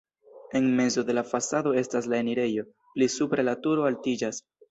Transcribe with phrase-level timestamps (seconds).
[0.51, 2.65] En mezo de la fasado estas la enirejo,
[2.95, 4.43] pli supre la turo altiĝas.